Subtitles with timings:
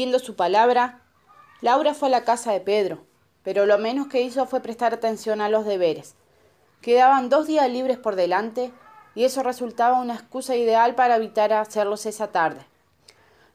[0.00, 1.02] Su palabra,
[1.60, 3.04] Laura fue a la casa de Pedro,
[3.42, 6.14] pero lo menos que hizo fue prestar atención a los deberes.
[6.80, 8.72] Quedaban dos días libres por delante
[9.14, 12.64] y eso resultaba una excusa ideal para evitar hacerlos esa tarde.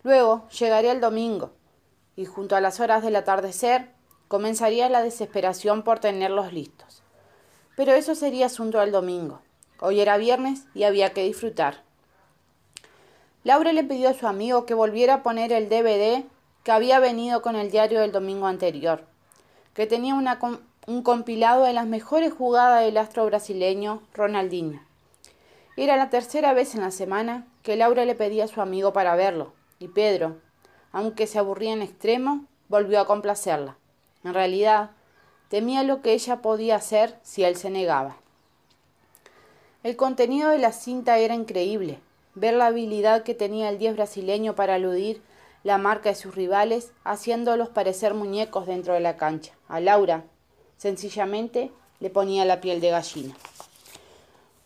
[0.04, 1.52] Luego llegaría el domingo
[2.16, 3.90] y junto a las horas del atardecer
[4.28, 7.02] comenzaría la desesperación por tenerlos listos.
[7.76, 9.42] Pero eso sería asunto del domingo.
[9.80, 11.82] Hoy era viernes y había que disfrutar.
[13.44, 16.24] Laura le pidió a su amigo que volviera a poner el DVD
[16.66, 19.06] que había venido con el diario del domingo anterior,
[19.76, 24.82] que tenía un compilado de las mejores jugadas del astro brasileño Ronaldinho.
[25.78, 29.16] Era la tercera vez en la semana que Laura le pedía a su amigo para
[29.16, 30.38] verlo, y Pedro,
[30.92, 33.78] aunque se aburría en extremo, volvió a complacerla.
[34.24, 34.90] En realidad,
[35.50, 38.18] temía lo que ella podía hacer si él se negaba.
[39.84, 42.00] El contenido de la cinta era increíble.
[42.34, 45.22] Ver la habilidad que tenía el 10 brasileño para aludir
[45.66, 49.52] la marca de sus rivales, haciéndolos parecer muñecos dentro de la cancha.
[49.68, 50.24] A Laura,
[50.78, 53.36] sencillamente, le ponía la piel de gallina.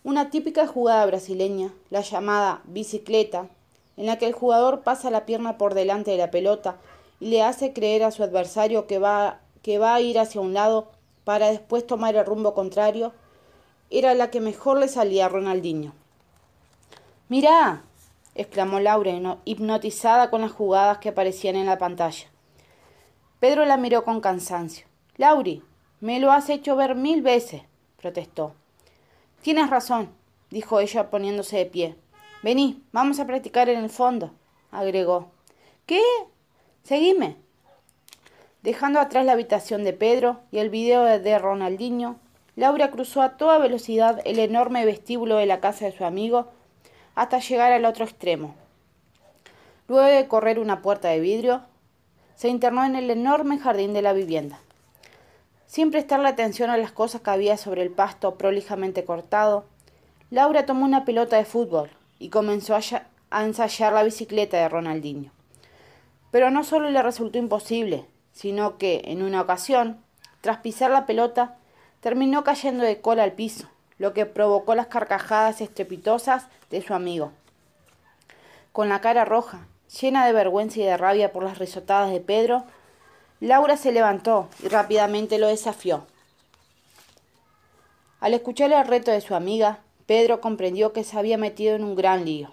[0.03, 3.47] Una típica jugada brasileña, la llamada bicicleta,
[3.95, 6.75] en la que el jugador pasa la pierna por delante de la pelota
[7.21, 10.53] y le hace creer a su adversario que va, que va a ir hacia un
[10.53, 10.91] lado
[11.23, 13.13] para después tomar el rumbo contrario,
[13.89, 15.93] era la que mejor le salía a Ronaldinho.
[17.29, 17.83] Mirá,
[18.35, 22.27] exclamó Laura, hipnotizada con las jugadas que aparecían en la pantalla.
[23.39, 24.85] Pedro la miró con cansancio.
[25.17, 25.63] Lauri,
[26.01, 27.63] me lo has hecho ver mil veces,
[27.97, 28.53] protestó.
[29.41, 30.09] Tienes razón,
[30.49, 31.95] dijo ella poniéndose de pie.
[32.43, 34.31] Vení, vamos a practicar en el fondo,
[34.71, 35.31] agregó.
[35.85, 36.01] ¿Qué?
[36.83, 37.37] Seguime.
[38.61, 42.17] Dejando atrás la habitación de Pedro y el video de Ronaldinho,
[42.55, 46.49] Laura cruzó a toda velocidad el enorme vestíbulo de la casa de su amigo
[47.19, 48.55] hasta llegar al otro extremo.
[49.89, 51.63] Luego de correr una puerta de vidrio,
[52.35, 54.61] se internó en el enorme jardín de la vivienda.
[55.67, 59.65] Sin prestarle atención a las cosas que había sobre el pasto prolijamente cortado,
[60.29, 65.31] Laura tomó una pelota de fútbol y comenzó a, ensayar la bicicleta de Ronaldinho.
[66.31, 69.99] Pero no solo le resultó imposible, sino que, en una ocasión,
[70.39, 71.57] tras pisar la pelota,
[71.99, 73.67] terminó cayendo de cola al piso,
[73.99, 77.31] lo que provocó las carcajadas estrepitosas de su amigo.
[78.71, 79.67] Con la cara roja,
[80.01, 82.63] llena de vergüenza y de rabia por las risotadas de Pedro,
[83.39, 86.05] Laura se levantó y rápidamente lo desafió.
[88.19, 91.95] Al escuchar el reto de su amiga, Pedro comprendió que se había metido en un
[91.95, 92.51] gran lío.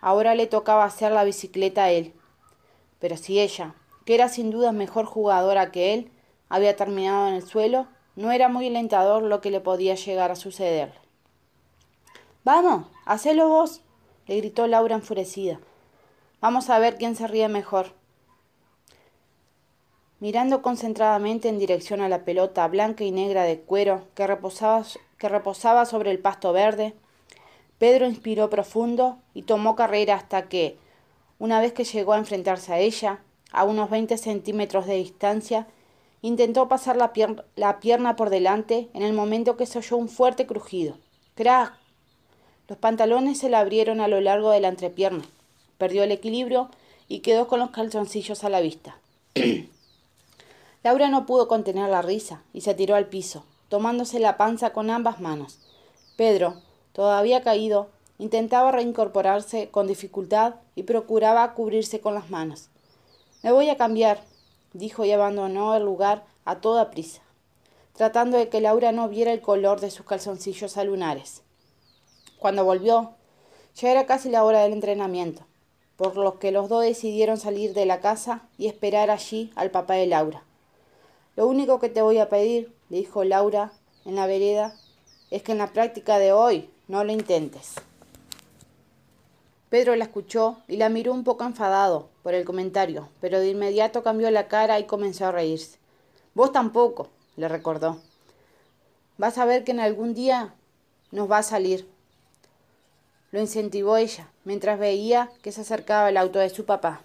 [0.00, 2.14] Ahora le tocaba hacer la bicicleta a él.
[3.00, 3.74] Pero si ella,
[4.04, 6.10] que era sin duda mejor jugadora que él,
[6.48, 7.86] había terminado en el suelo,
[8.18, 10.92] no era muy alentador lo que le podía llegar a suceder.
[12.42, 13.80] Vamos, hacelo vos,
[14.26, 15.60] le gritó Laura enfurecida.
[16.40, 17.92] Vamos a ver quién se ríe mejor.
[20.18, 24.84] Mirando concentradamente en dirección a la pelota blanca y negra de cuero que reposaba,
[25.16, 26.96] que reposaba sobre el pasto verde,
[27.78, 30.76] Pedro inspiró profundo y tomó carrera hasta que,
[31.38, 33.20] una vez que llegó a enfrentarse a ella,
[33.52, 35.68] a unos veinte centímetros de distancia,
[36.20, 37.12] Intentó pasar la,
[37.80, 40.96] pierna por delante en el momento que se oyó un fuerte crujido.
[41.34, 41.74] ¡Crack!
[42.66, 45.24] Los pantalones se le abrieron a lo largo de la entrepierna.
[45.78, 46.70] Perdió el equilibrio
[47.06, 48.98] y quedó con los calzoncillos a la vista.
[50.82, 54.90] Laura no pudo contener la risa y se tiró al piso, tomándose la panza con
[54.90, 55.58] ambas manos.
[56.16, 56.60] Pedro,
[56.92, 62.68] todavía caído, intentaba reincorporarse con dificultad y procuraba cubrirse con las manos.
[63.42, 64.20] Me voy a cambiar,
[64.78, 67.20] dijo y abandonó el lugar a toda prisa,
[67.94, 71.42] tratando de que Laura no viera el color de sus calzoncillos alunares.
[72.38, 73.14] Cuando volvió,
[73.74, 75.42] ya era casi la hora del entrenamiento,
[75.96, 79.94] por lo que los dos decidieron salir de la casa y esperar allí al papá
[79.94, 80.44] de Laura.
[81.34, 83.72] Lo único que te voy a pedir, dijo Laura
[84.04, 84.76] en la vereda,
[85.30, 87.74] es que en la práctica de hoy no lo intentes.
[89.68, 94.02] Pedro la escuchó y la miró un poco enfadado por el comentario, pero de inmediato
[94.02, 95.78] cambió la cara y comenzó a reírse.
[96.34, 98.00] Vos tampoco, le recordó.
[99.18, 100.54] Vas a ver que en algún día
[101.10, 101.86] nos va a salir.
[103.30, 107.02] Lo incentivó ella, mientras veía que se acercaba el auto de su papá.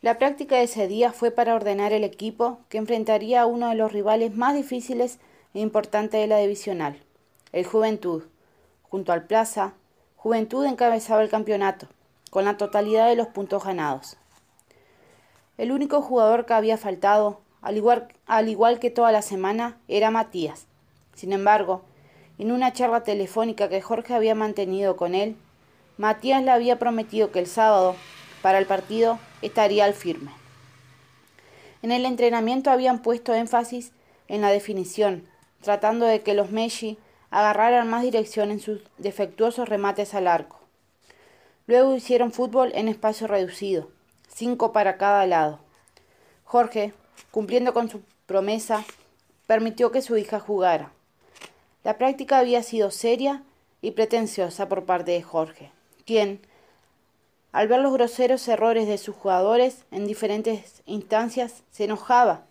[0.00, 3.74] La práctica de ese día fue para ordenar el equipo que enfrentaría a uno de
[3.74, 5.18] los rivales más difíciles
[5.52, 7.02] e importantes de la divisional,
[7.52, 8.24] el Juventud.
[8.82, 9.74] Junto al Plaza,
[10.22, 11.88] Juventud encabezaba el campeonato,
[12.30, 14.16] con la totalidad de los puntos ganados.
[15.58, 20.12] El único jugador que había faltado, al igual, al igual que toda la semana, era
[20.12, 20.66] Matías.
[21.16, 21.82] Sin embargo,
[22.38, 25.34] en una charla telefónica que Jorge había mantenido con él,
[25.98, 27.96] Matías le había prometido que el sábado
[28.42, 30.30] para el partido estaría al firme.
[31.82, 33.90] En el entrenamiento habían puesto énfasis
[34.28, 35.26] en la definición,
[35.62, 36.96] tratando de que los Messi
[37.32, 40.60] agarraran más dirección en sus defectuosos remates al arco.
[41.66, 43.88] Luego hicieron fútbol en espacio reducido,
[44.28, 45.58] cinco para cada lado.
[46.44, 46.92] Jorge,
[47.30, 48.84] cumpliendo con su promesa,
[49.46, 50.92] permitió que su hija jugara.
[51.84, 53.42] La práctica había sido seria
[53.80, 55.72] y pretenciosa por parte de Jorge,
[56.04, 56.40] quien,
[57.50, 62.42] al ver los groseros errores de sus jugadores en diferentes instancias, se enojaba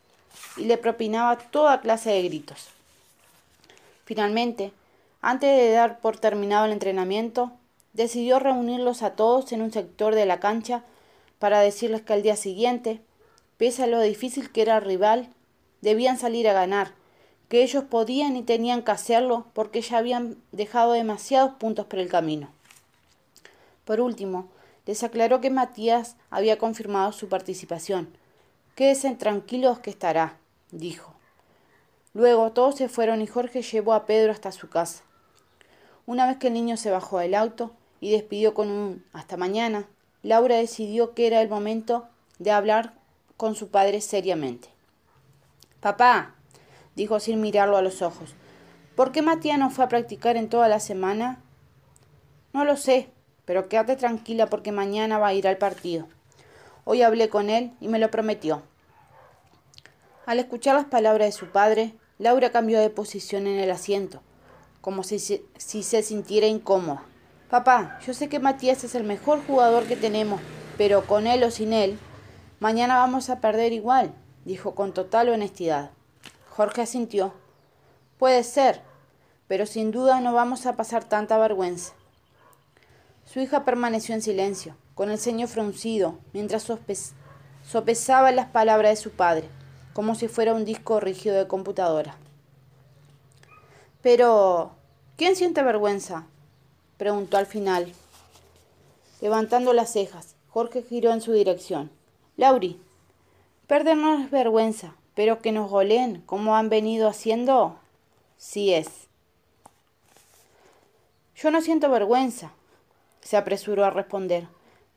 [0.57, 2.69] y le propinaba toda clase de gritos.
[4.11, 4.73] Finalmente,
[5.21, 7.53] antes de dar por terminado el entrenamiento,
[7.93, 10.83] decidió reunirlos a todos en un sector de la cancha
[11.39, 12.99] para decirles que al día siguiente,
[13.55, 15.29] pese a lo difícil que era el rival,
[15.79, 16.91] debían salir a ganar,
[17.47, 22.09] que ellos podían y tenían que hacerlo porque ya habían dejado demasiados puntos por el
[22.09, 22.49] camino.
[23.85, 24.49] Por último,
[24.87, 28.09] les aclaró que Matías había confirmado su participación.
[28.75, 30.37] Quédense tranquilos que estará,
[30.71, 31.20] dijo.
[32.13, 35.03] Luego todos se fueron y Jorge llevó a Pedro hasta su casa.
[36.05, 37.71] Una vez que el niño se bajó del auto
[38.01, 39.87] y despidió con un hasta mañana,
[40.23, 42.93] Laura decidió que era el momento de hablar
[43.37, 44.69] con su padre seriamente.
[45.79, 46.35] Papá,
[46.95, 48.35] dijo sin mirarlo a los ojos,
[48.95, 51.41] ¿por qué Matías no fue a practicar en toda la semana?
[52.53, 53.09] No lo sé,
[53.45, 56.07] pero quédate tranquila porque mañana va a ir al partido.
[56.83, 58.63] Hoy hablé con él y me lo prometió.
[60.25, 64.21] Al escuchar las palabras de su padre, Laura cambió de posición en el asiento,
[64.79, 67.01] como si, se sintiera incómoda.
[67.50, 70.39] Papá, yo sé que Matías es el mejor jugador que tenemos,
[70.77, 71.97] pero con él o sin él,
[72.59, 74.13] mañana vamos a perder igual,
[74.45, 75.89] dijo con total honestidad.
[76.51, 77.33] Jorge asintió.
[78.19, 78.83] Puede ser,
[79.47, 81.94] pero sin duda no vamos a pasar tanta vergüenza.
[83.25, 86.71] Su hija permaneció en silencio, con el ceño fruncido, mientras
[87.63, 89.50] sopesaba las palabras de su padre,
[89.93, 92.15] como si fuera un disco rígido de computadora.
[94.01, 94.71] Pero,
[95.17, 96.25] ¿quién siente vergüenza?
[96.97, 97.93] preguntó al final.
[99.21, 101.91] Levantando las cejas, Jorge giró en su dirección.
[102.38, 102.79] Lauri,
[103.67, 107.77] perder no es vergüenza, pero que nos goleen como han venido haciendo,
[108.37, 109.07] sí es.
[111.35, 112.51] Yo no siento vergüenza,
[113.21, 114.47] se apresuró a responder,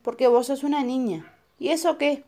[0.03, 1.33] porque vos sos una niña.
[1.59, 2.25] ¿Y eso qué?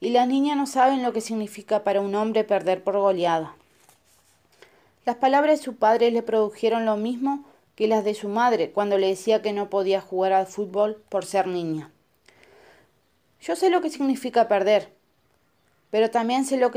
[0.00, 3.54] Y las niñas no saben lo que significa para un hombre perder por goleada.
[5.04, 7.44] Las palabras de su padre le produjeron lo mismo
[7.74, 11.24] que las de su madre cuando le decía que no podía jugar al fútbol por
[11.24, 11.90] ser niña.
[13.40, 14.92] Yo sé lo que significa perder,
[15.90, 16.70] pero también sé lo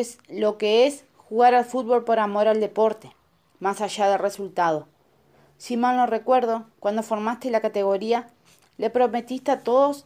[0.57, 3.13] que es, jugar al fútbol por amor al deporte,
[3.59, 4.87] más allá del resultado.
[5.57, 8.27] Si mal no recuerdo, cuando formaste la categoría,
[8.77, 10.05] le prometiste a todos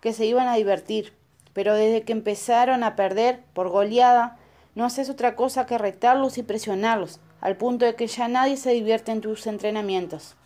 [0.00, 1.12] que se iban a divertir,
[1.58, 4.36] pero desde que empezaron a perder por goleada,
[4.76, 8.70] no haces otra cosa que retarlos y presionarlos, al punto de que ya nadie se
[8.70, 10.36] divierte en tus entrenamientos.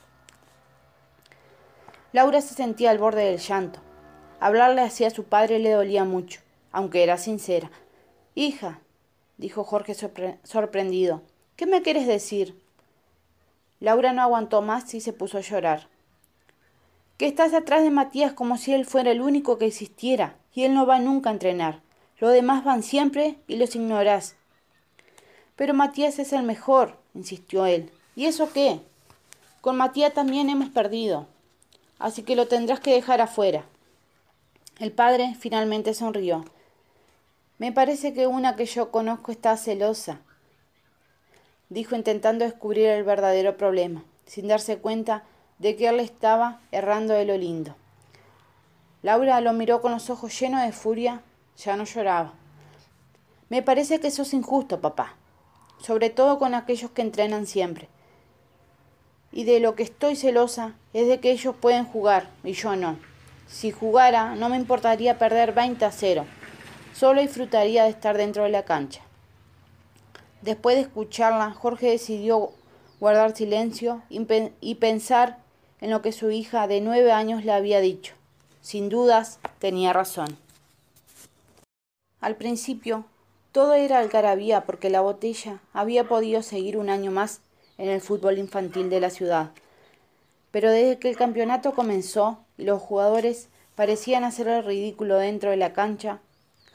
[2.15, 3.81] Laura se sentía al borde del llanto.
[4.41, 6.41] Hablarle así a su padre le dolía mucho,
[6.71, 7.71] aunque era sincera.
[8.35, 8.81] Hija,
[9.37, 9.95] dijo Jorge
[10.45, 11.21] sorprendido,
[11.57, 12.59] ¿qué me quieres decir?
[13.81, 15.89] Laura no aguantó más y se puso a llorar.
[17.19, 20.75] Que estás atrás de Matías como si él fuera el único que existiera, y él
[20.75, 21.81] no va nunca a entrenar.
[22.19, 24.37] Los demás van siempre y los ignorás.
[25.57, 27.91] Pero Matías es el mejor, insistió él.
[28.15, 28.81] ¿Y eso qué?
[29.61, 31.27] Con Matías también hemos perdido.
[31.99, 33.65] Así que lo tendrás que dejar afuera.
[34.79, 36.45] El padre finalmente sonrió.
[37.59, 40.21] Me parece que una que yo conozco está celosa,
[41.69, 45.23] dijo intentando descubrir el verdadero problema, sin darse cuenta
[45.59, 47.77] de que él estaba errando de lo lindo.
[49.03, 51.23] Laura lo miró con los ojos llenos de furia,
[51.57, 52.35] ya no lloraba.
[53.49, 55.17] Me parece que eso es injusto, papá,
[55.79, 57.89] sobre todo con aquellos que entrenan siempre.
[59.33, 62.97] Y de lo que estoy celosa es de que ellos pueden jugar y yo no.
[63.49, 66.25] Si jugara, no me importaría perder 20 a 0.
[66.95, 69.03] Solo disfrutaría de estar dentro de la cancha.
[70.43, 72.53] Después de escucharla, Jorge decidió
[73.01, 75.39] guardar silencio y, pensar
[75.81, 78.15] en lo que su hija de nueve años le había dicho.
[78.63, 80.39] Sin dudas, tenía razón.
[82.21, 83.05] Al principio,
[83.51, 87.41] todo era algarabía porque la botella había podido seguir un año más
[87.77, 89.51] en el fútbol infantil de la ciudad.
[90.53, 95.57] Pero desde que el campeonato comenzó y los jugadores parecían hacer el ridículo dentro de
[95.57, 96.21] la cancha,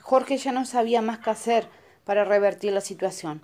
[0.01, 1.69] Jorge ya no sabía más qué hacer
[2.03, 3.41] para revertir la situación.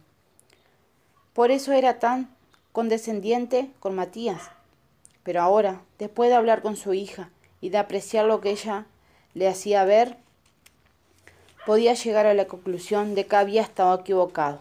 [1.32, 2.36] Por eso era tan
[2.74, 4.52] condescendiente con Matías.
[5.24, 7.30] Pero ahora, después de hablar con su hija
[7.64, 8.88] y de apreciar lo que ella
[9.34, 10.18] le hacía ver,
[11.66, 14.60] podía llegar a la conclusión de que había estado equivocado.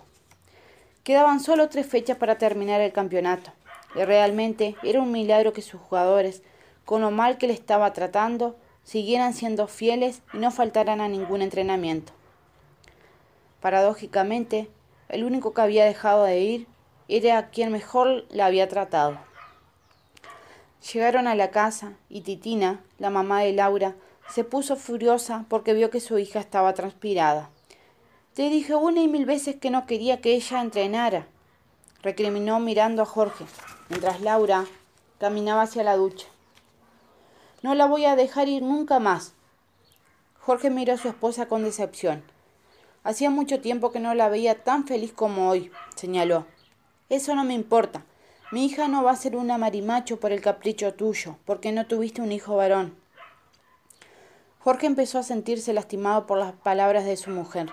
[1.03, 3.51] Quedaban solo tres fechas para terminar el campeonato,
[3.97, 6.43] y realmente era un milagro que sus jugadores,
[6.85, 8.55] con lo mal que le estaba tratando,
[8.85, 12.13] siguieran siendo fieles y no faltaran a ningún entrenamiento.
[13.61, 14.71] Paradójicamente,
[15.09, 16.69] el único que había dejado de ir
[17.09, 19.19] era quien mejor la había tratado.
[20.91, 23.95] Llegaron a la casa y Titina, la mamá de Laura,
[24.29, 27.51] se puso furiosa porque vio que su hija estaba transpirada.
[28.35, 31.27] Te dije una y mil veces que no quería que ella entrenara,
[32.03, 33.45] recriminó mirando a Jorge,
[33.91, 34.65] mientras Laura
[35.19, 36.27] caminaba hacia la ducha.
[37.62, 39.35] No la voy a dejar ir nunca más.
[40.41, 42.25] Jorge miró a su esposa con decepción.
[43.05, 46.47] Hacía mucho tiempo que no la veía tan feliz como hoy, señaló.
[47.09, 48.05] Eso no me importa.
[48.53, 52.21] Mi hija no va a ser una marimacho por el capricho tuyo, porque no tuviste
[52.21, 52.95] un hijo varón.
[54.59, 57.71] Jorge empezó a sentirse lastimado por las palabras de su mujer.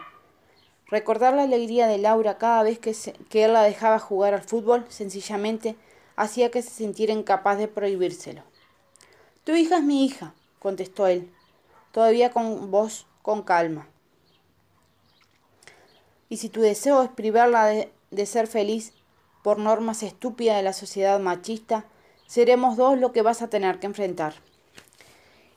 [0.87, 2.95] Recordar la alegría de Laura cada vez que,
[3.27, 5.75] que él la dejaba jugar al fútbol sencillamente
[6.15, 8.43] hacía que se sintiera incapaz de prohibírselo.
[9.43, 11.29] Tu hija es mi hija, contestó él,
[11.91, 13.89] todavía con voz con calma.
[16.29, 18.93] Y si tu deseo es privarla de, de ser feliz
[19.43, 21.85] por normas estúpidas de la sociedad machista,
[22.27, 24.35] seremos dos lo que vas a tener que enfrentar.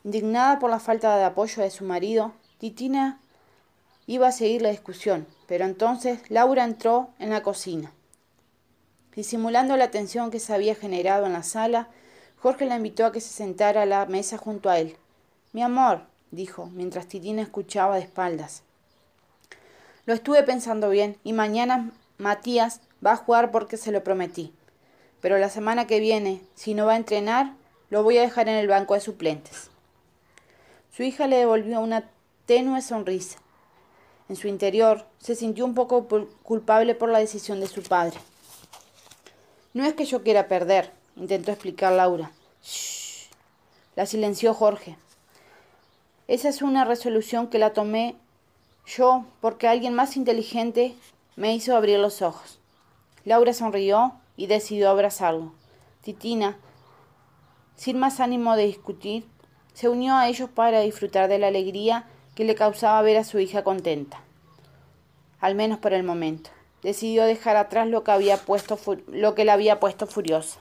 [0.03, 3.19] Indignada por la falta de apoyo de su marido, Titina
[4.05, 7.93] Iba a seguir la discusión, pero entonces Laura entró en la cocina.
[9.15, 11.87] Disimulando la tensión que se había generado en la sala,
[12.37, 14.97] Jorge la invitó a que se sentara a la mesa junto a él.
[15.53, 18.63] Mi amor, dijo, mientras Titina escuchaba de espaldas.
[20.05, 24.53] Lo estuve pensando bien y mañana Matías va a jugar porque se lo prometí.
[25.21, 27.53] Pero la semana que viene, si no va a entrenar,
[27.89, 29.69] lo voy a dejar en el banco de suplentes.
[30.95, 32.09] Su hija le devolvió una
[32.45, 33.39] tenue sonrisa.
[34.29, 36.07] En su interior se sintió un poco
[36.43, 38.17] culpable por la decisión de su padre.
[39.73, 42.31] No es que yo quiera perder, intentó explicar Laura.
[42.63, 43.29] Shh.
[43.95, 44.97] La silenció Jorge.
[46.27, 48.15] Esa es una resolución que la tomé
[48.85, 50.95] yo porque alguien más inteligente
[51.35, 52.59] me hizo abrir los ojos.
[53.25, 55.53] Laura sonrió y decidió abrazarlo.
[56.01, 56.57] Titina,
[57.75, 59.25] sin más ánimo de discutir,
[59.73, 63.39] se unió a ellos para disfrutar de la alegría que le causaba ver a su
[63.39, 64.21] hija contenta.
[65.39, 66.49] Al menos por el momento.
[66.81, 68.77] Decidió dejar atrás lo que, había puesto,
[69.07, 70.59] lo que la había puesto furiosa.